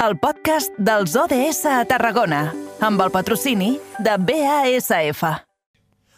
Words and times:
el 0.00 0.16
podcast 0.16 0.72
dels 0.80 1.12
ODS 1.12 1.66
a 1.68 1.82
Tarragona, 1.84 2.46
amb 2.80 3.02
el 3.04 3.10
patrocini 3.12 3.74
de 4.00 4.14
BASF. 4.16 5.24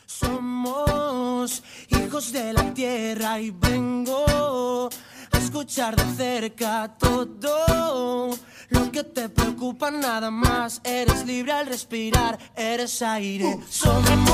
Somos 0.07 1.63
hijos 1.89 2.31
de 2.33 2.53
la 2.53 2.73
tierra 2.75 3.41
y 3.41 3.51
vengo 3.51 4.89
escuchar 5.53 5.95
de 5.95 6.05
cerca 6.17 6.91
todo 6.99 8.31
lo 8.71 8.91
que 8.91 9.05
te 9.05 9.29
preocupa 9.29 9.91
nada 9.91 10.31
más. 10.31 10.81
Eres 10.83 11.27
libre 11.27 11.53
al 11.53 11.67
respirar, 11.67 12.39
eres 12.57 13.03
aire. 13.03 13.59
Somos. 13.69 14.33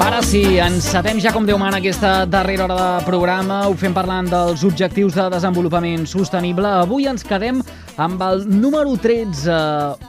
Ara 0.00 0.22
sí, 0.22 0.58
encetem 0.62 1.18
ja 1.18 1.32
com 1.34 1.42
Déu 1.42 1.58
mana 1.58 1.80
aquesta 1.82 2.26
darrera 2.30 2.68
hora 2.68 2.76
de 2.78 3.06
programa. 3.08 3.56
Ho 3.66 3.74
fem 3.74 3.94
parlant 3.94 4.30
dels 4.30 4.62
objectius 4.62 5.16
de 5.18 5.24
desenvolupament 5.34 6.06
sostenible. 6.06 6.70
Avui 6.84 7.08
ens 7.10 7.26
quedem 7.26 7.58
amb 7.98 8.22
el 8.22 8.46
número 8.46 8.94
13, 8.94 9.56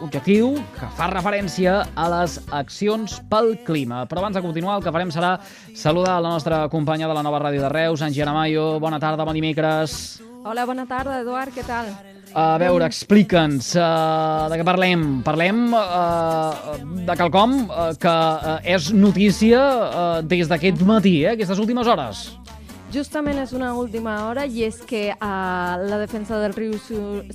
objectiu 0.06 0.54
que 0.78 0.92
fa 1.00 1.10
referència 1.10 1.80
a 1.96 2.10
les 2.14 2.38
accions 2.54 3.18
pel 3.32 3.56
clima. 3.66 4.04
Però 4.06 4.22
abans 4.22 4.38
de 4.38 4.46
continuar, 4.46 4.78
el 4.78 4.86
que 4.86 4.94
farem 4.94 5.10
serà 5.10 5.40
saludar 5.74 6.20
la 6.22 6.36
nostra 6.38 6.68
companya 6.70 7.10
de 7.10 7.18
la 7.18 7.26
nova 7.26 7.42
ràdio 7.42 7.66
de 7.66 7.74
Reus, 7.74 8.06
Angie 8.06 8.22
Aramayo. 8.22 8.78
Bona 8.80 9.02
tarda, 9.02 9.26
bon 9.26 9.34
dimecres. 9.34 10.22
Hola, 10.44 10.66
bona 10.68 10.84
tarda, 10.84 11.22
Eduard, 11.22 11.54
què 11.56 11.64
tal? 11.64 11.88
A 12.36 12.58
veure, 12.60 12.84
explica'ns 12.90 13.70
uh, 13.80 14.50
de 14.52 14.58
què 14.60 14.66
parlem. 14.68 15.04
Parlem 15.24 15.70
uh, 15.72 16.74
de 17.08 17.16
quelcom 17.16 17.54
uh, 17.70 17.94
que 17.96 18.12
uh, 18.12 18.58
és 18.68 18.90
notícia 18.92 19.62
uh, 19.62 20.18
des 20.20 20.52
d'aquest 20.52 20.84
matí, 20.90 21.22
eh, 21.24 21.38
aquestes 21.38 21.62
últimes 21.64 21.88
hores. 21.88 22.26
Justament 22.92 23.40
és 23.40 23.54
una 23.56 23.72
última 23.80 24.18
hora 24.28 24.44
i 24.44 24.66
és 24.68 24.82
que 24.90 25.06
uh, 25.14 25.80
la 25.80 26.02
defensa 26.02 26.42
del 26.44 26.58
riu 26.58 26.76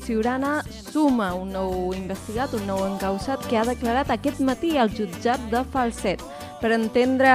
Siurana 0.04 0.58
suma 0.68 1.32
un 1.34 1.56
nou 1.56 1.94
investigat, 1.96 2.52
un 2.60 2.68
nou 2.68 2.84
encausat 2.90 3.48
que 3.48 3.56
ha 3.56 3.64
declarat 3.66 4.12
aquest 4.12 4.44
matí 4.44 4.76
al 4.76 4.92
jutjat 4.92 5.48
de 5.48 5.64
Falset. 5.72 6.20
Per 6.58 6.72
entendre, 6.74 7.30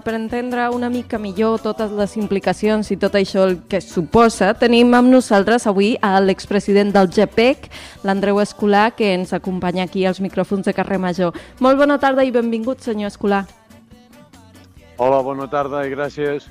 per 0.00 0.14
entendre 0.16 0.70
una 0.72 0.88
mica 0.88 1.18
millor 1.20 1.58
totes 1.60 1.90
les 1.92 2.14
implicacions 2.16 2.88
i 2.88 2.96
tot 2.96 3.18
això 3.18 3.42
el 3.44 3.58
que 3.68 3.82
suposa, 3.84 4.54
tenim 4.56 4.94
amb 4.96 5.12
nosaltres 5.12 5.68
avui 5.68 5.90
a 6.00 6.14
l'expresident 6.24 6.94
del 6.94 7.10
GPEC, 7.12 7.68
l'Andreu 8.08 8.40
Escolà, 8.40 8.88
que 8.96 9.12
ens 9.12 9.36
acompanya 9.36 9.84
aquí 9.84 10.06
als 10.08 10.22
micròfons 10.24 10.64
de 10.64 10.72
Carrer 10.72 10.96
Major. 10.96 11.36
Molt 11.60 11.76
bona 11.76 12.00
tarda 12.00 12.24
i 12.24 12.32
benvingut, 12.32 12.80
senyor 12.80 13.12
Escolà. 13.12 13.44
Hola, 14.96 15.20
bona 15.20 15.50
tarda 15.52 15.84
i 15.84 15.92
gràcies. 15.92 16.48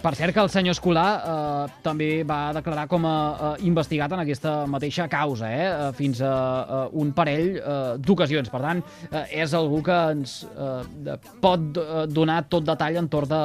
Per 0.00 0.14
cert 0.16 0.32
que 0.32 0.40
el 0.40 0.48
senyor 0.48 0.72
Escolà 0.72 1.02
eh, 1.12 1.72
també 1.84 2.22
va 2.24 2.54
declarar 2.56 2.86
com 2.88 3.04
a 3.04 3.16
eh, 3.32 3.48
investigat 3.68 4.14
en 4.16 4.22
aquesta 4.22 4.52
mateixa 4.64 5.04
causa, 5.12 5.50
eh, 5.52 5.66
eh 5.68 5.90
fins 5.98 6.22
a 6.24 6.30
eh, 6.32 6.78
un 7.02 7.10
parell 7.12 7.50
eh, 7.58 7.74
d'ocasions. 8.00 8.48
Per 8.48 8.62
tant, 8.64 8.80
eh, 9.10 9.24
és 9.44 9.52
algú 9.58 9.82
que 9.84 9.98
ens 10.14 10.38
eh, 10.48 11.18
pot 11.44 11.82
eh, 11.84 12.06
donar 12.08 12.38
tot 12.48 12.64
detall 12.64 12.96
entorn 13.02 13.28
de, 13.28 13.42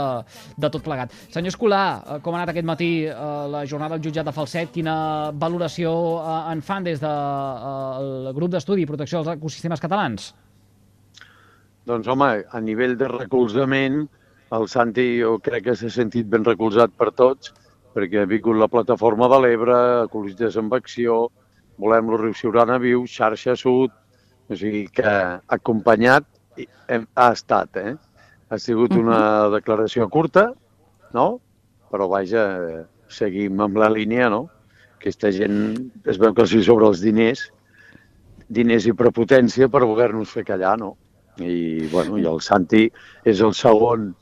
de 0.55 0.71
tot 0.71 0.87
plegat. 0.87 1.11
Senyor 1.35 1.51
Escolà, 1.51 1.83
eh, 1.99 2.19
com 2.23 2.31
ha 2.31 2.39
anat 2.39 2.55
aquest 2.55 2.71
matí 2.71 2.91
eh, 3.03 3.19
la 3.51 3.65
jornada 3.67 3.97
del 3.97 4.07
jutjat 4.07 4.31
de 4.31 4.37
Falset? 4.39 4.71
Quina 4.79 4.97
valoració 5.35 5.91
eh, 6.21 6.41
en 6.55 6.63
fan 6.63 6.87
des 6.87 7.03
del 7.03 7.11
de, 7.11 8.29
eh, 8.31 8.35
grup 8.39 8.55
d'estudi 8.55 8.87
i 8.87 8.93
protecció 8.93 9.19
dels 9.25 9.35
ecosistemes 9.35 9.83
catalans? 9.83 10.31
Doncs, 11.85 12.07
home, 12.07 12.31
a 12.47 12.63
nivell 12.63 12.95
de 12.95 13.11
recolzament, 13.11 14.05
el 14.57 14.67
Santi 14.71 15.07
jo 15.19 15.37
crec 15.43 15.69
que 15.69 15.75
s'ha 15.77 15.91
sentit 15.93 16.27
ben 16.31 16.45
recolzat 16.47 16.93
per 16.97 17.11
tots, 17.11 17.53
perquè 17.95 18.23
ha 18.23 18.29
vingut 18.29 18.59
la 18.59 18.71
plataforma 18.71 19.29
de 19.31 19.41
l'Ebre, 19.43 19.79
Ecologistes 20.05 20.57
amb 20.61 20.73
Acció, 20.77 21.25
Volem 21.77 22.09
el 22.09 22.19
riu 22.21 22.33
Siurana 22.33 22.77
Viu, 22.79 23.03
Xarxa 23.11 23.55
Sud, 23.59 23.91
o 24.47 24.55
sigui 24.55 24.85
que 24.95 25.13
acompanyat 25.51 26.27
hem, 26.87 27.03
ha 27.15 27.31
estat, 27.35 27.75
eh? 27.81 27.95
Ha 28.49 28.59
sigut 28.61 28.95
una 28.95 29.49
declaració 29.51 30.07
curta, 30.11 30.47
no? 31.15 31.27
Però 31.91 32.07
vaja, 32.11 32.45
seguim 33.11 33.59
amb 33.65 33.81
la 33.81 33.89
línia, 33.91 34.29
no? 34.31 34.45
Aquesta 34.95 35.33
gent 35.35 35.57
es 36.07 36.19
veu 36.21 36.33
que 36.37 36.47
sí 36.47 36.61
sobre 36.63 36.87
els 36.87 37.03
diners, 37.03 37.49
diners 38.47 38.87
i 38.87 38.95
prepotència 38.95 39.67
per 39.71 39.83
voler-nos 39.83 40.31
fer 40.31 40.45
callar, 40.47 40.77
no? 40.79 40.93
I, 41.43 41.89
bueno, 41.91 42.15
i 42.21 42.23
el 42.29 42.39
Santi 42.39 42.85
és 43.27 43.41
el 43.43 43.51
segon 43.57 44.13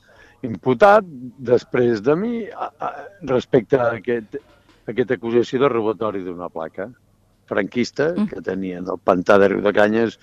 imputat 0.44 1.06
després 1.50 2.02
de 2.04 2.14
mi 2.18 2.44
a, 2.46 2.68
a, 2.68 2.90
respecte 3.30 3.80
a 3.80 3.90
aquest, 3.98 4.36
a 4.36 4.92
aquesta 4.92 5.18
acusació 5.18 5.62
de 5.62 5.70
robatori 5.72 6.22
d'una 6.24 6.50
placa 6.52 6.88
franquista 7.50 8.12
mm. 8.12 8.28
que 8.30 8.42
tenien 8.44 8.88
el 8.88 9.00
pantà 9.00 9.38
de 9.40 9.50
Riu 9.52 9.64
de 9.64 9.72
Canyes 9.76 10.18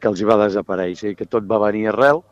que 0.00 0.10
els 0.10 0.20
hi 0.20 0.28
va 0.28 0.38
desaparèixer 0.42 1.12
i 1.12 1.18
que 1.18 1.28
tot 1.28 1.46
va 1.48 1.60
venir 1.66 1.86
arrel 1.90 2.22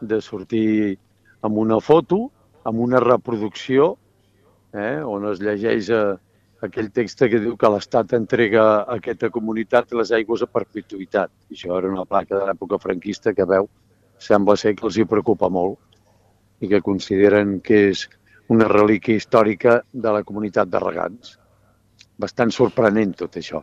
de 0.00 0.20
sortir 0.24 0.96
amb 1.44 1.58
una 1.60 1.80
foto, 1.84 2.30
amb 2.64 2.80
una 2.80 3.00
reproducció, 3.00 3.94
eh, 4.72 5.00
on 5.04 5.26
es 5.32 5.40
llegeix 5.44 5.90
a, 5.92 6.00
eh, 6.14 6.64
aquell 6.68 6.90
text 6.96 7.24
que 7.32 7.40
diu 7.40 7.56
que 7.60 7.68
l'Estat 7.72 8.12
entrega 8.16 8.64
a 8.64 8.96
aquesta 8.96 9.30
comunitat 9.32 9.92
les 9.96 10.12
aigües 10.16 10.44
a 10.44 10.48
perpetuïtat. 10.48 11.32
I 11.48 11.56
això 11.56 11.76
era 11.76 11.92
una 11.92 12.04
placa 12.08 12.36
de 12.36 12.48
l'època 12.48 12.80
franquista 12.80 13.32
que 13.36 13.48
veu, 13.48 13.68
sembla 14.20 14.56
ser 14.60 14.74
que 14.76 14.84
els 14.88 14.98
hi 15.00 15.08
preocupa 15.08 15.48
molt 15.48 15.78
i 16.60 16.68
que 16.68 16.82
consideren 16.84 17.58
que 17.64 17.82
és 17.90 18.06
una 18.54 18.68
relíquia 18.68 19.16
històrica 19.16 19.80
de 19.92 20.14
la 20.16 20.24
comunitat 20.26 20.70
de 20.70 20.80
regants. 20.82 21.36
Bastant 22.20 22.52
sorprenent 22.52 23.14
tot 23.16 23.38
això. 23.40 23.62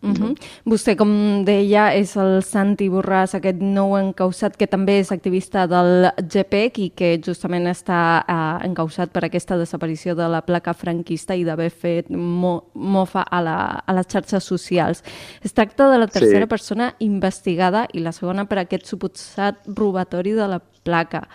Uh 0.00 0.10
-huh. 0.10 0.36
Vostè, 0.64 0.94
com 0.96 1.44
deia, 1.44 1.92
és 1.94 2.16
el 2.16 2.42
Santi 2.42 2.88
Borràs, 2.88 3.34
aquest 3.34 3.60
nou 3.60 3.96
encausat 3.96 4.56
que 4.56 4.66
també 4.66 5.00
és 5.00 5.10
activista 5.10 5.66
del 5.66 6.12
GPEC 6.16 6.78
i 6.78 6.90
que 6.90 7.20
justament 7.26 7.66
està 7.66 8.22
uh, 8.22 8.64
encausat 8.64 9.10
per 9.10 9.24
aquesta 9.24 9.56
desaparició 9.56 10.14
de 10.14 10.28
la 10.28 10.40
placa 10.42 10.72
franquista 10.72 11.34
i 11.34 11.44
d'haver 11.44 11.70
fet 11.70 12.10
mo 12.10 12.70
mofa 12.74 13.22
a, 13.22 13.40
la, 13.40 13.82
a 13.86 13.92
les 13.92 14.06
xarxes 14.06 14.44
socials. 14.44 15.02
Es 15.42 15.52
tracta 15.52 15.90
de 15.90 15.98
la 15.98 16.06
tercera 16.06 16.44
sí. 16.44 16.48
persona 16.48 16.94
investigada 17.00 17.88
i 17.92 17.98
la 17.98 18.12
segona 18.12 18.44
per 18.44 18.58
aquest 18.58 18.86
suposat 18.86 19.56
robatori 19.66 20.32
de 20.32 20.46
la 20.46 20.60
placa. 20.60 21.28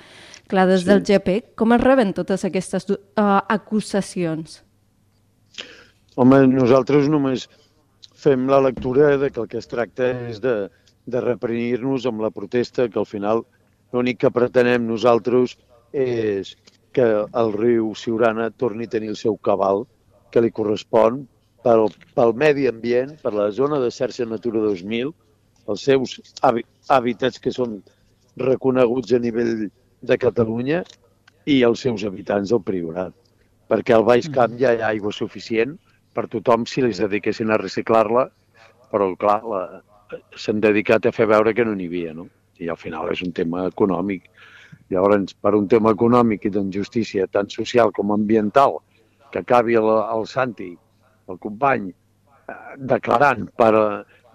Clar, 0.48 0.68
des 0.68 0.82
sí. 0.82 0.88
del 0.88 1.04
GPEC, 1.04 1.56
com 1.56 1.74
es 1.74 1.82
reben 1.82 2.14
totes 2.14 2.46
aquestes 2.46 2.90
uh, 2.90 2.96
acusacions? 3.50 4.64
Home, 6.16 6.48
nosaltres 6.48 7.10
només 7.10 7.50
fem 8.24 8.48
la 8.48 8.62
lectura 8.64 9.18
de 9.18 9.30
que 9.32 9.42
el 9.44 9.50
que 9.52 9.60
es 9.60 9.68
tracta 9.68 10.10
és 10.30 10.40
de, 10.44 10.56
de 11.06 11.22
reprimir-nos 11.24 12.08
amb 12.08 12.24
la 12.24 12.32
protesta, 12.32 12.88
que 12.88 13.02
al 13.02 13.10
final 13.10 13.44
l'únic 13.94 14.22
que 14.24 14.32
pretenem 14.34 14.88
nosaltres 14.88 15.58
és 15.92 16.56
que 16.96 17.06
el 17.42 17.54
riu 17.58 17.92
Siurana 17.98 18.50
torni 18.64 18.88
a 18.88 18.94
tenir 18.96 19.12
el 19.14 19.20
seu 19.20 19.36
cabal 19.50 19.84
que 20.34 20.42
li 20.42 20.54
correspon 20.54 21.24
pel, 21.66 21.88
pel 22.16 22.34
medi 22.38 22.68
ambient, 22.70 23.16
per 23.22 23.34
la 23.36 23.50
zona 23.52 23.80
de 23.84 23.92
xarxa 23.92 24.28
Natura 24.30 24.64
2000, 24.66 25.14
els 25.74 25.86
seus 25.90 26.18
hàbitats 26.44 27.40
que 27.44 27.54
són 27.56 27.80
reconeguts 28.40 29.14
a 29.14 29.22
nivell 29.24 29.68
de 30.04 30.18
Catalunya 30.20 30.84
i 31.46 31.62
els 31.68 31.84
seus 31.86 32.04
habitants 32.08 32.52
del 32.52 32.64
Priorat. 32.66 33.14
Perquè 33.72 33.96
al 33.96 34.06
Baix 34.08 34.30
Camp 34.34 34.58
ja 34.60 34.74
hi 34.74 34.82
ha 34.82 34.92
aigua 34.92 35.14
suficient 35.16 35.78
per 36.14 36.28
tothom 36.32 36.68
si 36.70 36.84
els 36.86 37.02
dediquessin 37.02 37.52
a 37.52 37.60
reciclar-la, 37.62 38.28
però 38.94 39.10
clar, 39.20 39.40
s'han 40.38 40.62
dedicat 40.62 41.06
a 41.06 41.14
fer 41.16 41.28
veure 41.30 41.54
que 41.58 41.66
no 41.66 41.74
n'hi 41.78 41.90
havia, 41.90 42.14
no? 42.14 42.28
I 42.62 42.70
al 42.70 42.78
final 42.78 43.10
és 43.12 43.24
un 43.26 43.34
tema 43.34 43.66
econòmic. 43.70 44.30
Llavors, 44.94 45.34
per 45.42 45.54
un 45.58 45.68
tema 45.70 45.94
econòmic 45.96 46.46
i 46.46 46.54
d'injustícia 46.54 47.28
tant 47.34 47.50
social 47.50 47.92
com 47.96 48.14
ambiental, 48.14 48.78
que 49.34 49.42
acabi 49.42 49.78
el, 49.80 49.90
el 49.90 50.28
Santi, 50.30 50.70
el 51.30 51.40
company, 51.42 51.90
eh, 51.90 52.58
declarant 52.94 53.48
per, 53.58 53.74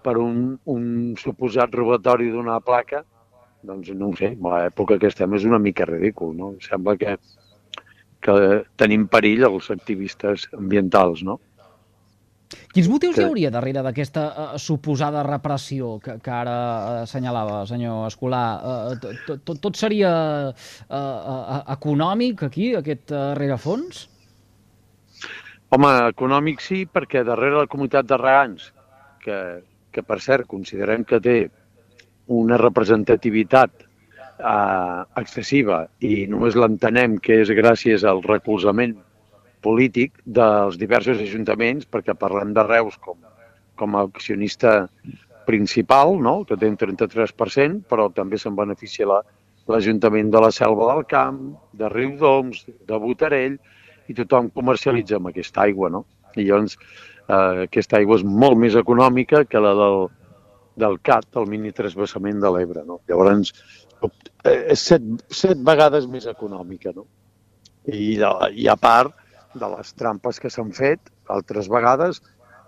per 0.03 0.17
un, 0.19 0.57
un 0.75 0.89
suposat 1.21 1.75
robatori 1.79 2.33
d'una 2.35 2.59
placa, 2.65 3.05
doncs 3.69 3.91
no 3.99 4.11
ho 4.11 4.17
sé, 4.19 4.33
l'època 4.39 4.99
que 4.99 5.11
estem 5.11 5.35
és 5.39 5.47
una 5.47 5.59
mica 5.63 5.87
ridícul, 5.87 6.35
no? 6.39 6.55
Sembla 6.65 6.97
que, 6.99 7.17
que 8.25 8.35
tenim 8.81 9.07
perill 9.11 9.47
els 9.51 9.71
activistes 9.75 10.49
ambientals, 10.59 11.23
no? 11.27 11.39
Quins 12.73 12.89
motius 12.89 13.17
que... 13.17 13.23
hi 13.23 13.29
hauria 13.29 13.51
darrere 13.53 13.83
d'aquesta 13.85 14.23
uh, 14.29 14.47
suposada 14.63 15.23
repressió 15.27 15.97
que, 16.05 16.17
que 16.25 16.33
ara 16.33 16.55
uh, 16.57 17.01
assenyalava, 17.05 17.65
senyor 17.69 18.07
Escolà? 18.09 18.45
Uh, 18.59 18.95
tot, 19.03 19.43
tot, 19.45 19.61
tot 19.67 19.81
seria 19.81 20.13
uh, 20.49 20.55
uh, 20.89 21.59
econòmic 21.75 22.47
aquí, 22.49 22.71
aquest 22.79 23.13
uh, 23.13 23.33
rerefons? 23.39 24.07
Home, 25.77 25.91
econòmic 26.15 26.63
sí, 26.65 26.87
perquè 26.89 27.21
darrere 27.29 27.61
la 27.61 27.69
comunitat 27.69 28.09
de 28.09 28.17
regants, 28.17 28.71
que, 29.21 29.39
que 29.93 30.05
per 30.07 30.21
cert 30.25 30.49
considerem 30.49 31.05
que 31.05 31.21
té 31.21 31.37
una 32.33 32.57
representativitat 32.61 33.85
uh, 33.85 35.05
excessiva 35.21 35.83
i 36.05 36.25
només 36.31 36.57
l'entenem 36.57 37.19
que 37.21 37.43
és 37.43 37.53
gràcies 37.57 38.05
al 38.09 38.23
recolzament 38.25 38.97
polític 39.65 40.21
dels 40.25 40.79
diversos 40.81 41.21
ajuntaments, 41.25 41.89
perquè 41.89 42.15
parlem 42.19 42.55
de 42.57 42.65
Reus 42.67 42.97
com 43.03 43.19
com 43.79 43.97
a 43.97 44.03
accionista 44.03 44.91
principal, 45.47 46.19
no? 46.21 46.43
que 46.45 46.59
té 46.61 46.69
un 46.69 46.77
33%, 46.77 47.87
però 47.89 48.11
també 48.13 48.37
se'n 48.37 48.59
beneficia 48.59 49.09
la, 49.09 49.23
l'Ajuntament 49.71 50.33
de 50.35 50.43
la 50.45 50.51
Selva 50.53 50.91
del 50.93 51.07
Camp, 51.09 51.41
de 51.73 51.89
Riudoms, 51.95 52.67
de 52.91 53.01
Botarell, 53.01 53.57
i 54.09 54.17
tothom 54.17 54.51
comercialitza 54.53 55.17
amb 55.17 55.31
aquesta 55.31 55.65
aigua, 55.65 55.91
no? 55.93 56.07
I 56.35 56.47
llavors 56.47 56.77
eh, 56.77 57.65
aquesta 57.67 57.99
aigua 57.99 58.17
és 58.17 58.25
molt 58.25 58.57
més 58.61 58.77
econòmica 58.81 59.43
que 59.45 59.61
la 59.61 59.75
del, 59.77 60.07
del 60.81 60.97
CAT, 61.05 61.29
el 61.41 61.49
mini 61.53 61.75
trasbassament 61.77 62.41
de 62.41 62.53
l'Ebre, 62.55 62.85
no? 62.89 63.03
Llavors, 63.09 63.53
eh, 64.09 64.73
és 64.75 64.85
set, 64.93 65.05
set 65.29 65.61
vegades 65.65 66.09
més 66.09 66.29
econòmica, 66.29 66.95
no? 66.97 67.05
I, 67.89 68.17
I 68.17 68.69
a 68.69 68.77
part 68.81 69.28
de 69.61 69.69
les 69.77 69.95
trampes 69.99 70.41
que 70.41 70.51
s'han 70.53 70.73
fet 70.77 71.13
altres 71.35 71.69
vegades, 71.73 72.23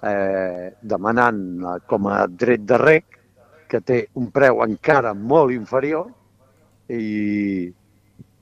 eh, 0.06 0.70
demanant 0.82 1.42
eh, 1.62 1.76
com 1.90 2.08
a 2.10 2.22
dret 2.28 2.66
de 2.68 2.78
rec, 2.80 3.18
que 3.70 3.80
té 3.86 4.00
un 4.18 4.30
preu 4.34 4.64
encara 4.64 5.12
molt 5.14 5.54
inferior, 5.54 6.08
i, 6.90 7.70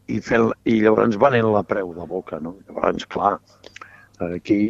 i, 0.09 0.21
fent, 0.25 0.51
i 0.65 0.81
llavors 0.83 1.19
venent 1.21 1.51
la 1.53 1.65
preu 1.69 1.93
de 1.97 2.07
boca. 2.09 2.41
No? 2.41 2.57
Llavors, 2.69 3.07
clar, 3.13 3.37
aquí 4.29 4.61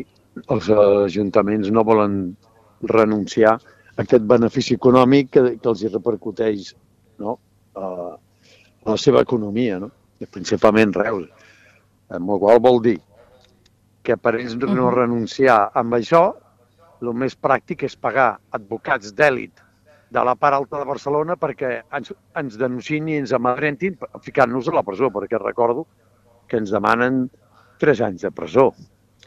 els 0.47 0.71
ajuntaments 0.75 1.71
no 1.75 1.85
volen 1.87 2.19
renunciar 2.91 3.57
a 3.59 4.03
aquest 4.03 4.27
benefici 4.31 4.77
econòmic 4.79 5.33
que, 5.35 5.45
que 5.59 5.71
els 5.71 5.83
hi 5.83 5.93
repercuteix 5.93 6.73
no? 7.23 7.39
a, 7.75 7.87
a 8.85 8.91
la 8.93 8.99
seva 9.01 9.23
economia, 9.27 9.81
no? 9.83 9.91
Principalment 10.35 10.95
Reus. 10.97 11.29
Amb 12.15 12.31
el 12.35 12.41
qual 12.43 12.63
vol 12.63 12.81
dir 12.83 12.97
que 14.09 14.17
per 14.17 14.39
ells 14.39 14.55
no 14.57 14.89
renunciar 14.95 15.59
amb 15.77 15.99
això, 15.99 16.23
el 17.05 17.11
més 17.23 17.35
pràctic 17.37 17.85
és 17.85 17.97
pagar 18.01 18.31
advocats 18.57 19.13
d'èlit 19.19 19.61
de 20.17 20.23
la 20.25 20.33
part 20.41 20.57
alta 20.57 20.81
de 20.81 20.87
Barcelona 20.89 21.37
perquè 21.37 21.83
ens, 21.99 22.15
ens 22.41 22.57
denunciïn 22.57 23.11
i 23.13 23.19
ens 23.21 23.35
amadrentin 23.37 23.99
ficant-nos 24.25 24.71
a 24.71 24.77
la 24.79 24.85
presó, 24.87 25.11
perquè 25.13 25.41
recordo 25.43 25.85
que 26.49 26.57
ens 26.57 26.73
demanen 26.73 27.27
tres 27.83 28.01
anys 28.01 28.25
de 28.25 28.33
presó. 28.33 28.71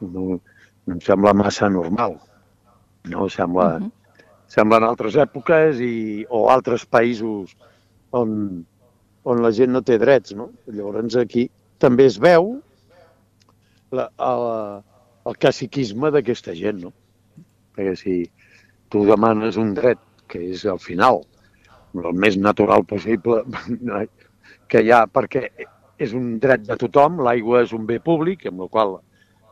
No, 0.02 0.42
no 0.88 0.98
em 0.98 1.04
sembla 1.06 1.36
massa 1.38 1.70
normal. 1.70 2.18
No, 3.14 3.30
sembla, 3.30 3.68
uh 3.78 3.84
-huh. 3.86 4.26
semblen 4.48 4.84
altres 4.84 5.16
èpoques 5.16 5.80
i, 5.80 6.26
o 6.30 6.50
altres 6.50 6.86
països 6.86 7.56
on, 8.10 8.66
on 9.24 9.42
la 9.42 9.52
gent 9.52 9.72
no 9.72 9.82
té 9.82 9.98
drets. 9.98 10.34
No? 10.34 10.50
Llavors 10.66 11.16
aquí 11.16 11.50
també 11.78 12.06
es 12.06 12.18
veu 12.18 12.62
la, 13.96 14.08
el, 14.28 14.46
el 15.30 15.38
caciquisme 15.42 16.12
d'aquesta 16.14 16.56
gent. 16.58 16.82
No? 16.86 16.94
Perquè 17.76 17.96
si 18.00 18.16
tu 18.92 19.06
demanes 19.08 19.60
un 19.60 19.76
dret 19.78 20.02
que 20.32 20.42
és 20.54 20.66
al 20.66 20.80
final 20.82 21.22
el 22.00 22.16
més 22.16 22.38
natural 22.40 22.86
possible 22.88 23.44
que 24.72 24.82
hi 24.84 24.92
ha, 24.96 25.04
perquè 25.12 25.48
és 26.02 26.14
un 26.18 26.38
dret 26.42 26.64
de 26.66 26.78
tothom, 26.80 27.20
l'aigua 27.26 27.62
és 27.66 27.74
un 27.78 27.86
bé 27.86 28.00
públic, 28.04 28.48
amb 28.50 28.64
el 28.66 28.70
qual 28.74 28.96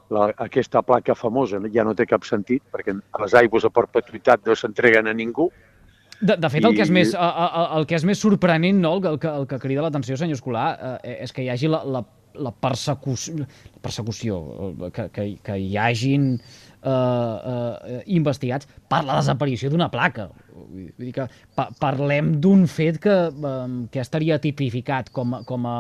la, 0.09 0.29
aquesta 0.45 0.81
placa 0.81 1.15
famosa 1.15 1.59
ja 1.73 1.85
no 1.85 1.95
té 1.95 2.07
cap 2.09 2.25
sentit, 2.25 2.63
perquè 2.73 2.95
les 2.95 3.35
aigües 3.41 3.67
a 3.67 3.73
perpetuïtat 3.73 4.47
no 4.47 4.55
s'entreguen 4.57 5.09
a 5.09 5.13
ningú. 5.13 5.49
De, 6.19 6.35
de 6.35 6.49
fet, 6.51 6.65
el 6.65 6.75
que, 6.75 6.83
és 6.83 6.91
més, 6.91 7.13
el, 7.15 7.67
el 7.77 7.85
que 7.87 7.95
és 7.95 8.03
més 8.07 8.19
sorprenent, 8.19 8.81
no? 8.83 8.97
el, 8.97 9.19
que, 9.21 9.29
el 9.29 9.45
que 9.47 9.59
crida 9.61 9.85
l'atenció, 9.85 10.17
senyor 10.19 10.39
Escolar, 10.39 10.69
eh, 11.03 11.19
és 11.23 11.35
que 11.35 11.45
hi 11.45 11.51
hagi 11.53 11.69
la, 11.71 11.83
la, 11.87 12.01
la 12.39 12.51
persecució, 12.51 13.43
la 13.43 13.83
persecució 13.83 14.39
que, 14.95 15.09
que, 15.13 15.25
que 15.43 15.57
hi 15.59 15.77
hagin 15.77 16.31
eh, 16.35 16.89
eh, 16.89 18.03
investigats 18.15 18.69
per 18.89 19.01
la 19.07 19.17
desaparició 19.19 19.71
d'una 19.71 19.89
placa. 19.91 20.29
Vull 20.55 20.91
dir 20.99 21.11
que 21.15 21.27
pa 21.55 21.69
parlem 21.79 22.35
d'un 22.43 22.65
fet 22.71 23.01
que, 23.03 23.17
eh, 23.31 23.65
que 23.91 24.03
estaria 24.03 24.39
tipificat 24.43 25.11
com, 25.15 25.39
com 25.49 25.67
a 25.67 25.79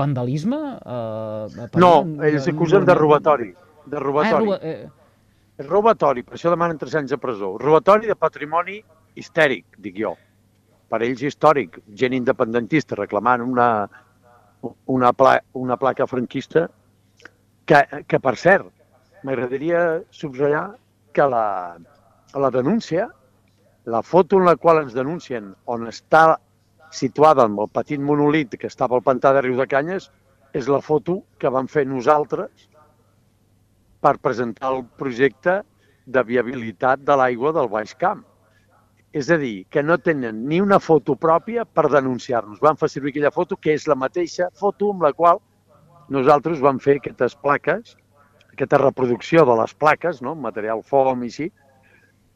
vandalisme? 0.00 0.60
Eh, 0.80 1.68
no, 1.80 1.92
ells 2.28 2.48
acusen 2.52 2.88
de 2.88 2.96
robatori. 2.96 3.52
De 3.90 4.00
robatori. 4.00 4.34
Ah, 4.34 4.40
roba, 4.40 4.58
eh... 4.62 4.88
Robatori, 5.60 6.22
per 6.24 6.38
això 6.38 6.48
demanen 6.52 6.78
tres 6.80 6.94
anys 6.96 7.12
de 7.12 7.18
presó. 7.20 7.54
Robatori 7.60 8.08
de 8.08 8.16
patrimoni 8.16 8.78
histèric, 9.20 9.76
dic 9.76 9.98
jo. 10.00 10.14
Per 10.90 11.02
ells 11.04 11.20
històric, 11.22 11.76
gent 11.94 12.16
independentista 12.16 12.96
reclamant 12.98 13.44
una, 13.44 13.66
una, 14.86 15.12
pla, 15.12 15.38
una 15.52 15.76
placa 15.76 16.06
franquista 16.06 16.68
que, 17.66 17.80
que 18.06 18.20
per 18.20 18.36
cert, 18.36 18.68
m'agradaria 19.24 20.02
subratllar 20.10 20.66
que 21.12 21.26
la, 21.26 21.78
la 22.34 22.50
denúncia, 22.50 23.08
la 23.84 24.02
foto 24.02 24.38
en 24.38 24.46
la 24.48 24.56
qual 24.56 24.82
ens 24.84 24.94
denuncien 24.96 25.52
on 25.66 25.86
està 25.90 26.38
situada 26.94 27.46
amb 27.46 27.60
el 27.62 27.70
petit 27.70 28.00
monolit 28.02 28.56
que 28.58 28.68
estava 28.70 28.98
al 28.98 29.06
pantà 29.06 29.32
de 29.34 29.44
Riu 29.46 29.58
de 29.58 29.66
Canyes, 29.70 30.10
és 30.52 30.66
la 30.68 30.80
foto 30.82 31.20
que 31.38 31.50
vam 31.52 31.68
fer 31.70 31.86
nosaltres 31.86 32.68
per 34.02 34.16
presentar 34.18 34.72
el 34.74 34.82
projecte 34.98 35.60
de 36.06 36.22
viabilitat 36.26 37.04
de 37.06 37.16
l'aigua 37.16 37.52
del 37.54 37.68
Baix 37.70 37.94
Camp. 37.94 38.24
És 39.12 39.30
a 39.30 39.36
dir, 39.40 39.64
que 39.70 39.82
no 39.82 39.98
tenen 39.98 40.44
ni 40.46 40.60
una 40.62 40.78
foto 40.78 41.16
pròpia 41.18 41.64
per 41.66 41.88
denunciar-nos. 41.90 42.60
Van 42.62 42.78
fer 42.78 42.88
servir 42.92 43.10
aquella 43.14 43.32
foto, 43.34 43.56
que 43.56 43.74
és 43.74 43.88
la 43.90 43.98
mateixa 43.98 44.50
foto 44.54 44.92
amb 44.94 45.02
la 45.02 45.12
qual 45.12 45.40
nosaltres 46.10 46.62
vam 46.62 46.78
fer 46.82 47.00
aquestes 47.00 47.34
plaques 47.34 47.96
aquesta 48.60 48.80
reproducció 48.82 49.44
de 49.48 49.56
les 49.62 49.72
plaques, 49.74 50.20
no? 50.22 50.34
material 50.34 50.82
fom 50.84 51.24
i 51.24 51.30
així, 51.30 51.48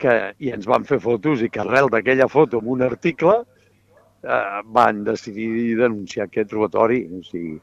que, 0.00 0.15
i 0.41 0.50
ens 0.55 0.67
van 0.67 0.87
fer 0.88 0.99
fotos 1.03 1.43
i 1.44 1.50
que 1.53 1.61
arrel 1.62 1.91
d'aquella 1.93 2.29
foto 2.32 2.61
amb 2.62 2.71
un 2.75 2.82
article 2.87 3.35
eh, 3.43 4.61
van 4.79 5.05
decidir 5.05 5.77
denunciar 5.79 6.27
aquest 6.27 6.53
robatori. 6.56 7.05
O 7.12 7.23
sigui, 7.29 7.59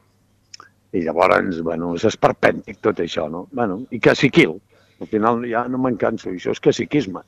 I 0.92 1.02
llavors, 1.06 1.62
bueno, 1.64 1.94
és 1.96 2.04
esperpèntic 2.04 2.82
tot 2.84 3.00
això, 3.00 3.24
no? 3.32 3.46
Bueno, 3.52 3.80
I 3.90 4.00
caciquil. 4.00 4.58
Al 5.00 5.08
final 5.08 5.40
ja 5.48 5.64
no 5.66 5.80
me'n 5.82 5.96
canso, 5.98 6.30
això 6.30 6.52
és 6.52 6.60
caciquisme. 6.62 7.24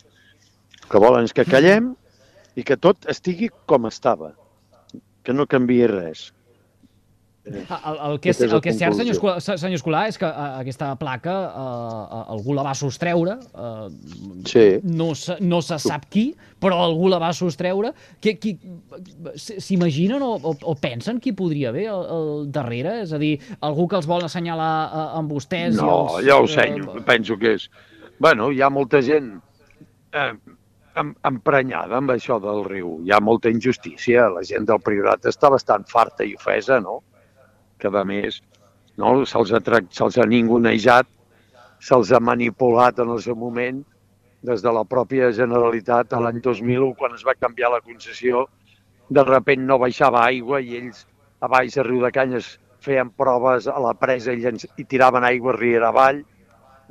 Que 0.91 1.03
volen 1.03 1.29
és 1.29 1.35
que 1.37 1.47
callem 1.49 1.93
i 2.55 2.65
que 2.67 2.79
tot 2.79 3.09
estigui 3.11 3.51
com 3.71 3.89
estava, 3.91 4.33
que 5.25 5.35
no 5.35 5.49
canvi 5.51 5.85
res. 5.91 6.31
El, 7.45 7.97
el, 8.01 8.15
que 8.25 8.31
és, 8.33 8.39
el 8.41 8.55
que 8.65 8.71
és 8.73 8.79
cert, 8.81 8.95
senyor 8.97 9.43
senyor 9.45 9.77
Escolar, 9.77 10.07
és 10.09 10.17
que 10.17 10.25
uh, 10.25 10.63
aquesta 10.63 10.95
placa 10.97 11.35
uh, 11.45 12.23
algú 12.33 12.55
la 12.57 12.63
va 12.65 12.73
sostreure, 12.79 13.35
uh, 13.53 13.91
sí. 14.49 14.79
no, 14.89 15.11
se, 15.19 15.37
no 15.45 15.61
se 15.61 15.77
sap 15.83 16.07
qui, 16.09 16.31
però 16.63 16.79
algú 16.87 17.11
la 17.13 17.19
va 17.21 17.35
sostreure. 17.37 17.93
S'imaginen 19.37 20.25
o, 20.25 20.31
o, 20.39 20.55
o 20.57 20.77
pensen 20.81 21.21
qui 21.21 21.35
podria 21.37 21.69
haver 21.75 21.91
al, 21.93 22.09
al 22.17 22.31
darrere? 22.55 23.03
És 23.05 23.13
a 23.13 23.21
dir, 23.21 23.35
algú 23.61 23.91
que 23.93 24.01
els 24.01 24.09
vol 24.09 24.25
assenyalar 24.25 24.73
uh, 24.89 25.07
amb 25.21 25.37
vostès? 25.37 25.77
No, 25.77 26.07
els, 26.07 26.25
ja 26.31 26.41
ho 26.41 26.49
senyo, 26.49 26.95
uh, 26.95 27.05
penso 27.05 27.37
que 27.37 27.59
és... 27.59 27.69
Bueno, 28.25 28.49
hi 28.55 28.65
ha 28.65 28.73
molta 28.73 29.03
gent 29.05 29.35
eh, 30.15 30.33
emprenyada 31.01 31.99
amb 31.99 32.13
això 32.15 32.39
del 32.43 32.65
riu. 32.69 32.99
Hi 33.05 33.13
ha 33.15 33.21
molta 33.21 33.51
injustícia. 33.51 34.29
La 34.33 34.45
gent 34.47 34.67
del 34.69 34.83
Priorat 34.85 35.27
està 35.31 35.51
bastant 35.51 35.87
farta 35.91 36.25
i 36.25 36.35
ofesa, 36.39 36.81
no? 36.81 37.01
que 37.79 37.91
a 37.91 38.05
més 38.07 38.41
no, 38.97 39.25
se'ls 39.27 39.51
ha, 39.53 39.61
se 39.91 40.21
ha 40.23 40.27
ningunejat, 40.31 41.09
se'ls 41.83 42.13
ha 42.15 42.21
manipulat 42.23 43.01
en 43.03 43.11
el 43.17 43.21
seu 43.21 43.37
moment 43.37 43.83
des 44.45 44.63
de 44.63 44.73
la 44.73 44.85
pròpia 44.85 45.33
Generalitat 45.33 46.13
a 46.13 46.21
l'any 46.21 46.41
2001, 46.45 46.93
quan 47.01 47.17
es 47.17 47.25
va 47.27 47.35
canviar 47.35 47.73
la 47.73 47.81
concessió, 47.81 48.47
de 49.11 49.25
repent 49.25 49.65
no 49.67 49.81
baixava 49.81 50.23
aigua 50.29 50.61
i 50.61 50.79
ells 50.79 51.05
a 51.41 51.49
baix 51.51 51.77
a 51.77 51.85
Riu 51.85 52.01
de 52.05 52.13
Canyes 52.13 52.55
feien 52.85 53.11
proves 53.11 53.67
a 53.69 53.77
la 53.81 53.95
presa 53.97 54.33
i, 54.33 54.41
llenç, 54.45 54.67
i 54.81 54.85
tiraven 54.85 55.25
aigua 55.25 55.57
riera 55.57 55.91
avall. 55.91 56.23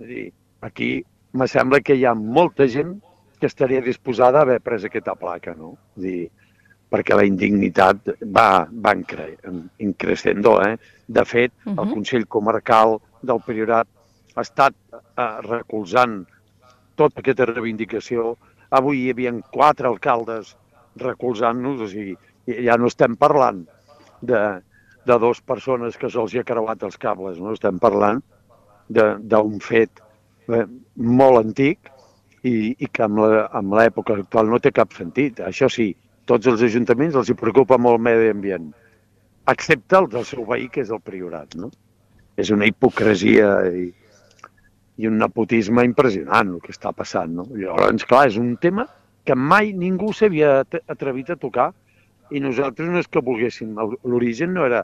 És 0.02 0.08
dir, 0.10 0.26
aquí 0.66 0.92
me 1.34 1.48
sembla 1.50 1.82
que 1.82 1.98
hi 1.98 2.06
ha 2.06 2.14
molta 2.18 2.68
gent 2.70 2.96
que 3.44 3.48
estaria 3.48 3.82
disposada 3.84 4.40
a 4.40 4.42
haver 4.48 4.62
pres 4.64 4.86
aquesta 4.88 5.18
placa, 5.20 5.52
no? 5.52 5.74
És 5.98 6.04
dir, 6.06 6.20
perquè 6.88 7.18
la 7.20 7.26
indignitat 7.28 8.14
va, 8.38 8.64
va 8.72 8.94
increscendo. 9.84 10.54
Eh? 10.64 10.78
De 11.12 11.26
fet, 11.28 11.52
uh 11.66 11.74
-huh. 11.74 11.84
el 11.84 11.92
Consell 11.92 12.26
Comarcal 12.28 13.02
del 13.22 13.42
Priorat 13.44 13.88
ha 14.36 14.42
estat 14.48 14.74
eh, 14.94 15.42
recolzant 15.50 16.24
tota 16.96 17.20
aquesta 17.20 17.50
reivindicació. 17.52 18.38
Avui 18.70 19.04
hi 19.04 19.10
havia 19.12 19.36
quatre 19.52 19.88
alcaldes 19.92 20.56
recolzant-nos, 20.96 21.82
o 21.82 21.88
sigui, 21.88 22.16
ja 22.48 22.78
no 22.78 22.88
estem 22.88 23.18
parlant 23.18 23.66
de, 24.22 24.62
de 25.06 25.20
dues 25.20 25.42
persones 25.42 25.98
que 25.98 26.10
se'ls 26.10 26.36
ha 26.36 26.44
creuat 26.48 26.84
els 26.84 26.98
cables, 26.98 27.40
no? 27.40 27.52
estem 27.52 27.78
parlant 27.78 28.24
d'un 28.88 29.60
fet 29.60 30.00
eh, 30.48 30.66
molt 30.96 31.46
antic 31.46 31.92
i, 32.44 32.76
i 32.78 32.88
que 32.92 33.06
amb 33.06 33.76
l'època 33.78 34.18
actual 34.20 34.52
no 34.52 34.60
té 34.60 34.72
cap 34.76 34.94
sentit. 34.98 35.40
Això 35.44 35.70
sí, 35.72 35.94
tots 36.30 36.48
els 36.52 36.64
ajuntaments 36.68 37.16
els 37.20 37.32
hi 37.32 37.38
preocupa 37.40 37.80
molt 37.80 38.00
el 38.00 38.06
medi 38.08 38.32
ambient, 38.32 38.70
excepte 39.52 40.00
el 40.00 40.10
del 40.12 40.26
seu 40.28 40.46
veí, 40.48 40.70
que 40.72 40.84
és 40.84 40.92
el 40.92 41.02
Priorat. 41.04 41.56
No? 41.60 41.72
És 42.40 42.52
una 42.54 42.68
hipocresia 42.68 43.54
i, 43.70 43.88
i 45.00 45.10
un 45.10 45.20
nepotisme 45.22 45.86
impressionant 45.88 46.56
el 46.56 46.62
que 46.64 46.74
està 46.76 46.94
passant. 46.96 47.34
No? 47.40 47.48
Llavors, 47.52 48.08
clar, 48.10 48.28
és 48.32 48.40
un 48.42 48.56
tema 48.62 48.88
que 49.24 49.36
mai 49.40 49.72
ningú 49.72 50.12
s'havia 50.14 50.60
atrevit 50.92 51.32
a 51.32 51.40
tocar 51.40 51.72
i 52.34 52.42
nosaltres 52.44 52.90
no 52.90 53.00
és 53.00 53.08
que 53.08 53.24
volguéssim. 53.24 53.76
L'origen 54.04 54.56
no 54.58 54.66
era 54.68 54.84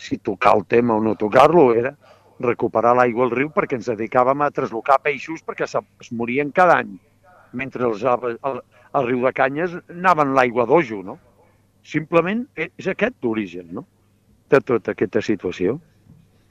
si 0.00 0.18
tocar 0.18 0.54
el 0.56 0.64
tema 0.68 0.96
o 0.96 1.02
no 1.02 1.16
tocar-lo, 1.16 1.70
era 1.74 1.94
recuperar 2.42 2.94
l'aigua 2.96 3.26
al 3.26 3.34
riu 3.34 3.50
perquè 3.54 3.78
ens 3.78 3.88
dedicàvem 3.90 4.42
a 4.44 4.50
traslocar 4.54 4.98
peixos 5.04 5.42
perquè 5.46 5.68
es 5.68 6.12
morien 6.12 6.52
cada 6.52 6.80
any, 6.82 6.96
mentre 7.56 7.86
els, 7.88 8.04
el, 8.04 8.36
el, 8.44 8.62
el 9.00 9.08
riu 9.08 9.24
de 9.24 9.32
Canyes 9.36 9.76
anaven 9.92 10.34
l'aigua 10.36 10.66
d'ojo, 10.68 11.02
no? 11.06 11.18
Simplement 11.86 12.44
és 12.58 12.88
aquest 12.90 13.16
l'origen, 13.22 13.68
no?, 13.72 13.86
de 14.50 14.60
tota 14.62 14.94
aquesta 14.94 15.22
situació. 15.22 15.78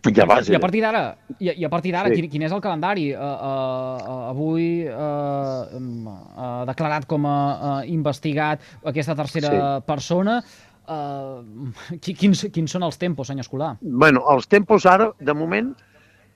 I 0.06 0.22
a, 0.22 0.26
base... 0.30 0.54
I 0.54 0.58
a 0.58 0.62
partir 0.62 0.82
d'ara, 0.84 1.02
i, 1.40 1.50
i 1.50 1.66
a 1.66 1.70
partir 1.72 1.92
d'ara, 1.96 2.12
sí. 2.12 2.20
quin, 2.20 2.30
quin 2.30 2.46
és 2.46 2.54
el 2.54 2.62
calendari? 2.62 3.08
Uh, 3.16 3.26
uh, 3.26 3.96
uh, 3.98 4.20
avui 4.30 4.68
uh, 4.86 5.80
uh, 5.82 6.62
declarat 6.70 7.08
com 7.10 7.26
a 7.26 7.36
uh, 7.36 7.80
investigat 7.90 8.62
aquesta 8.86 9.16
tercera 9.18 9.50
sí. 9.50 9.64
persona. 9.88 10.38
Uh, 10.96 11.98
quins, 11.98 12.44
quins 12.54 12.74
són 12.76 12.84
els 12.86 13.00
tempos, 13.02 13.32
senyor 13.32 13.46
Escolar? 13.48 13.72
bueno, 13.82 14.22
els 14.30 14.46
tempos 14.46 14.86
ara, 14.86 15.08
de 15.20 15.34
moment, 15.34 15.72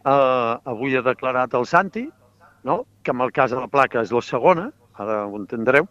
uh, 0.09 0.57
avui 0.65 0.97
ha 0.97 1.03
declarat 1.05 1.53
el 1.53 1.67
Santi, 1.69 2.07
no? 2.63 2.85
que 3.03 3.11
en 3.11 3.21
el 3.21 3.31
cas 3.31 3.51
de 3.51 3.59
la 3.59 3.67
placa 3.67 4.01
és 4.01 4.11
la 4.11 4.21
segona, 4.25 4.71
ara 4.97 5.21
ho 5.27 5.37
entendreu. 5.37 5.85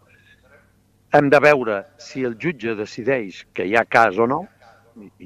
Hem 1.15 1.29
de 1.31 1.39
veure 1.39 1.79
si 1.97 2.25
el 2.27 2.35
jutge 2.41 2.75
decideix 2.75 3.45
que 3.55 3.65
hi 3.65 3.77
ha 3.79 3.85
cas 3.85 4.19
o 4.19 4.27
no, 4.27 4.43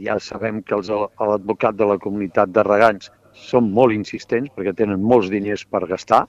ja 0.05 0.19
sabem 0.21 0.61
que 0.61 0.77
l'advocat 0.77 1.75
de 1.75 1.89
la 1.89 1.97
comunitat 1.97 2.53
de 2.53 2.63
regants 2.69 3.11
són 3.33 3.71
molt 3.73 3.95
insistents 3.95 4.53
perquè 4.55 4.75
tenen 4.77 5.01
molts 5.01 5.31
diners 5.33 5.65
per 5.65 5.85
gastar. 5.89 6.23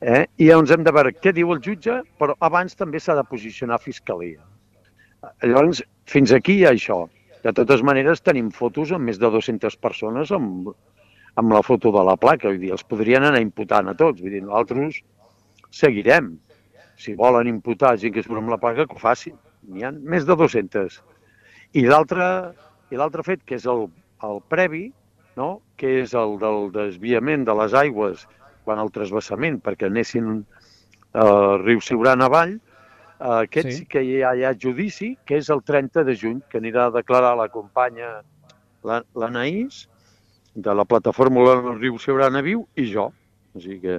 Eh? 0.00 0.24
I 0.38 0.48
llavors 0.48 0.72
hem 0.74 0.84
de 0.86 0.92
veure 0.92 1.14
què 1.16 1.32
diu 1.34 1.52
el 1.54 1.62
jutge, 1.64 2.02
però 2.20 2.36
abans 2.44 2.76
també 2.76 3.00
s'ha 3.00 3.16
de 3.18 3.24
posicionar 3.28 3.80
Fiscalia. 3.82 4.42
Llavors, 5.42 5.82
fins 6.10 6.32
aquí 6.36 6.58
hi 6.60 6.66
ha 6.66 6.72
això. 6.74 7.04
De 7.44 7.52
totes 7.52 7.82
maneres, 7.84 8.22
tenim 8.24 8.50
fotos 8.54 8.92
amb 8.96 9.10
més 9.10 9.20
de 9.20 9.30
200 9.30 9.76
persones 9.84 10.32
amb, 10.32 10.70
amb 11.40 11.52
la 11.52 11.62
foto 11.66 11.92
de 11.92 12.04
la 12.08 12.16
placa. 12.20 12.48
Vull 12.48 12.62
dir, 12.62 12.72
els 12.76 12.86
podrien 12.88 13.26
anar 13.28 13.42
imputant 13.44 13.90
a 13.90 13.96
tots. 13.98 14.22
Vull 14.22 14.36
dir, 14.36 14.42
nosaltres 14.44 15.02
seguirem. 15.74 16.34
Si 17.00 17.16
volen 17.18 17.50
imputar 17.50 17.96
gent 18.00 18.14
que 18.14 18.22
surt 18.22 18.40
amb 18.40 18.54
la 18.54 18.60
placa, 18.62 18.86
que 18.88 18.96
ho 18.96 19.02
facin. 19.02 19.36
N'hi 19.68 19.84
ha 19.84 19.92
més 19.92 20.26
de 20.28 20.36
200. 20.38 21.00
I 21.74 21.84
l'altre 21.90 23.26
fet, 23.26 23.42
que 23.44 23.58
és 23.58 23.66
el, 23.70 23.88
el 24.22 24.40
previ, 24.48 24.86
no? 25.36 25.58
que 25.76 26.00
és 26.04 26.14
el 26.14 26.38
del 26.42 26.70
desviament 26.74 27.44
de 27.48 27.56
les 27.60 27.74
aigües 27.74 28.24
quan 28.64 28.80
el 28.80 28.92
trasbassament, 28.94 29.58
perquè 29.60 29.90
anessin 29.90 30.30
al 31.14 31.26
eh, 31.26 31.56
riu 31.64 31.82
Siuran 31.84 32.24
avall, 32.24 32.56
aquest 33.18 33.68
sí. 33.68 33.76
sí 33.78 33.86
que 33.86 34.02
hi 34.02 34.22
ha, 34.22 34.34
hi 34.34 34.44
ha 34.44 34.54
judici, 34.54 35.14
que 35.26 35.38
és 35.40 35.50
el 35.50 35.62
30 35.62 36.04
de 36.04 36.14
juny, 36.18 36.40
que 36.50 36.60
anirà 36.60 36.88
a 36.88 36.94
declarar 36.94 37.34
la 37.38 37.48
companya 37.52 38.20
l'Anaís, 38.84 39.86
de 40.54 40.74
la 40.74 40.84
plataforma 40.84 41.44
del 41.48 41.78
riu 41.80 41.98
Siurana 41.98 42.42
Viu, 42.42 42.66
i 42.76 42.86
jo. 42.90 43.08
O 43.54 43.62
sigui 43.62 43.80
que, 43.82 43.96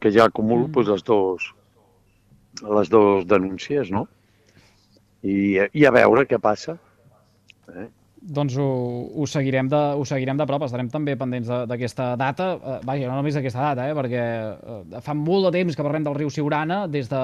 que 0.00 0.12
ja 0.12 0.28
acumulo 0.28 0.68
mm. 0.68 0.72
doncs, 0.72 0.88
les, 0.90 1.04
dos, 1.08 1.48
les 2.78 2.92
dues 2.92 3.26
denúncies, 3.28 3.90
no? 3.92 4.06
I, 5.22 5.68
I 5.72 5.84
a 5.86 5.92
veure 5.94 6.26
què 6.26 6.40
passa. 6.42 6.76
Eh? 7.72 7.88
Doncs 8.22 8.54
ho, 8.54 8.66
ho, 9.18 9.26
seguirem 9.26 9.66
de, 9.66 9.78
ho 9.98 10.04
seguirem 10.06 10.38
de 10.38 10.46
prop, 10.46 10.62
estarem 10.62 10.86
també 10.92 11.16
pendents 11.18 11.48
d'aquesta 11.66 12.12
data, 12.20 12.52
eh, 12.54 12.76
vaja, 12.86 13.08
no 13.10 13.16
només 13.18 13.34
d'aquesta 13.34 13.64
data, 13.64 13.86
eh, 13.90 13.96
perquè 13.98 14.22
eh, 14.22 15.00
fa 15.02 15.16
molt 15.18 15.48
de 15.48 15.52
temps 15.56 15.74
que 15.74 15.82
parlem 15.82 16.06
del 16.06 16.14
riu 16.14 16.30
Siurana, 16.30 16.84
des 16.86 17.10
de 17.10 17.22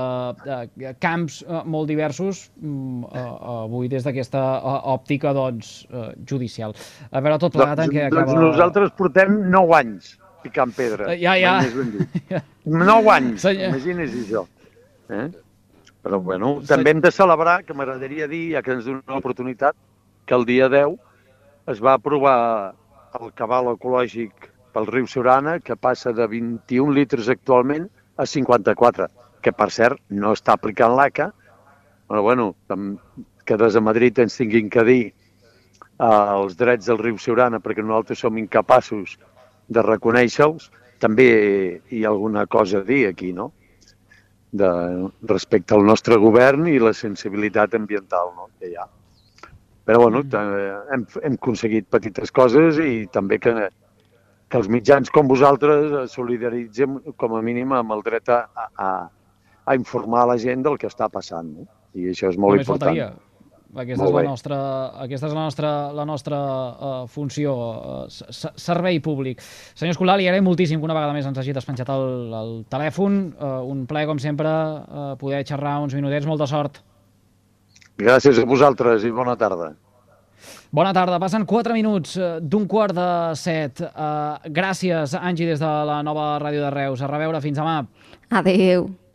eh, 0.56 0.92
camps 0.98 1.40
eh, 1.46 1.62
molt 1.70 1.86
diversos, 1.92 2.48
mm, 2.58 3.12
eh, 3.12 3.26
avui 3.62 3.90
des 3.92 4.06
d'aquesta 4.06 4.44
eh, 4.58 4.76
òptica 4.96 5.34
doncs, 5.36 5.74
eh, 5.86 6.08
judicial. 6.26 6.74
A 7.12 7.22
veure, 7.22 7.38
tot 7.38 7.54
plegat 7.54 7.78
doncs, 7.78 7.92
en 7.92 7.94
què 7.94 8.06
acaba... 8.08 8.32
Doncs 8.32 8.48
nosaltres 8.48 8.94
portem 8.98 9.38
9 9.54 9.76
anys 9.78 10.16
picant 10.42 10.72
pedra. 10.74 11.12
Eh, 11.12 11.20
ja, 11.22 11.36
ja. 11.38 11.60
ja. 12.34 12.42
9 12.66 13.12
anys, 13.14 13.44
Senyor... 13.46 13.76
imagini's 13.76 14.16
això. 14.24 14.48
Eh? 15.14 15.28
Però 16.02 16.18
bueno, 16.22 16.56
també 16.66 16.94
hem 16.94 17.02
de 17.04 17.10
celebrar, 17.14 17.60
que 17.66 17.74
m'agradaria 17.76 18.28
dir, 18.30 18.48
ja 18.56 18.62
que 18.66 18.74
ens 18.74 18.86
dona 18.86 19.18
l'oportunitat, 19.18 19.76
que 20.28 20.36
el 20.36 20.44
dia 20.44 20.68
10 20.68 20.98
es 21.72 21.80
va 21.84 21.96
aprovar 21.96 22.38
el 23.18 23.32
cabal 23.36 23.72
ecològic 23.72 24.50
pel 24.76 24.88
riu 24.92 25.06
Siurana, 25.08 25.58
que 25.64 25.76
passa 25.76 26.12
de 26.12 26.26
21 26.28 26.92
litres 26.94 27.30
actualment 27.32 27.88
a 28.20 28.26
54, 28.28 29.08
que 29.42 29.52
per 29.56 29.70
cert 29.72 30.02
no 30.12 30.34
està 30.36 30.54
aplicant 30.58 30.96
l'ACA, 30.98 31.30
però 32.08 32.22
bueno, 32.26 32.50
que 33.44 33.56
des 33.56 33.78
de 33.78 33.80
Madrid 33.80 34.20
ens 34.20 34.36
tinguin 34.36 34.68
que 34.68 34.84
dir 34.84 35.02
eh, 35.06 36.04
els 36.04 36.56
drets 36.60 36.90
del 36.90 37.00
riu 37.00 37.16
Siurana 37.18 37.62
perquè 37.64 37.84
nosaltres 37.84 38.20
som 38.24 38.36
incapaços 38.40 39.16
de 39.68 39.84
reconèixer-los, 39.84 40.68
també 41.00 41.28
hi 41.94 42.04
ha 42.04 42.12
alguna 42.12 42.44
cosa 42.46 42.82
a 42.82 42.84
dir 42.84 43.06
aquí, 43.08 43.32
no? 43.32 43.52
De, 44.50 44.68
respecte 45.28 45.76
al 45.76 45.84
nostre 45.84 46.16
govern 46.20 46.68
i 46.68 46.78
la 46.80 46.94
sensibilitat 46.96 47.74
ambiental 47.76 48.32
no? 48.36 48.48
que 48.58 48.72
hi 48.72 48.78
ha. 48.80 48.88
Però 49.88 50.02
bueno, 50.02 50.20
hem, 50.92 51.04
hem 51.24 51.36
aconseguit 51.38 51.86
petites 51.88 52.32
coses 52.36 52.76
i 52.84 53.06
també 53.12 53.38
que, 53.40 53.54
que 54.52 54.58
els 54.60 54.68
mitjans 54.68 55.08
com 55.14 55.30
vosaltres 55.30 56.12
solidaritzem 56.12 56.98
com 57.16 57.38
a 57.38 57.40
mínim 57.44 57.72
amb 57.72 57.94
el 57.96 58.04
dret 58.04 58.28
a, 58.28 58.42
a, 58.68 58.90
a 59.64 59.78
informar 59.78 60.26
la 60.28 60.36
gent 60.42 60.66
del 60.66 60.76
que 60.76 60.90
està 60.90 61.08
passant. 61.08 61.48
No? 61.56 61.64
I 61.96 62.10
això 62.12 62.28
és 62.28 62.36
molt 62.36 62.58
Només 62.58 62.68
important. 62.68 62.92
Faltaria. 62.92 63.08
Aquesta 63.68 64.06
és, 64.06 64.12
la 64.14 64.22
nostra, 64.24 64.58
aquesta 65.04 65.28
és 65.28 65.34
la 65.36 65.42
nostra, 65.44 65.70
la 65.92 66.04
nostra 66.08 66.38
uh, 66.40 66.92
funció, 67.12 67.52
uh, 68.08 68.52
servei 68.56 68.96
públic. 69.04 69.42
Senyor 69.76 69.92
Escolà, 69.92 70.14
li 70.16 70.28
agraïm 70.28 70.48
moltíssim 70.48 70.80
que 70.80 70.88
una 70.88 70.96
vegada 70.96 71.12
més 71.16 71.28
ens 71.28 71.36
hagi 71.40 71.52
despenjat 71.56 71.92
el, 71.92 72.32
el 72.32 72.54
telèfon. 72.72 73.18
Uh, 73.36 73.58
un 73.68 73.84
ple, 73.88 74.06
com 74.08 74.20
sempre, 74.20 74.48
uh, 74.48 75.10
poder 75.20 75.42
xerrar 75.48 75.78
uns 75.84 75.96
minutets. 75.96 76.28
Molta 76.28 76.48
sort. 76.48 76.80
Gràcies 77.98 78.38
a 78.38 78.44
vosaltres 78.46 79.02
i 79.02 79.10
bona 79.10 79.34
tarda. 79.34 79.72
Bona 80.70 80.92
tarda. 80.94 81.18
Passen 81.18 81.46
4 81.48 81.74
minuts 81.74 82.14
eh, 82.16 82.28
d'un 82.40 82.68
quart 82.70 82.94
de 82.94 83.08
set. 83.40 83.80
Uh, 83.88 84.36
gràcies, 84.54 85.16
Angi, 85.18 85.48
des 85.48 85.58
de 85.58 85.72
la 85.88 85.98
nova 86.06 86.36
ràdio 86.38 86.62
de 86.66 86.70
Reus. 86.74 87.02
A 87.02 87.10
reveure. 87.10 87.40
Fins 87.42 87.58
demà. 87.58 87.80
Adéu. 88.30 88.86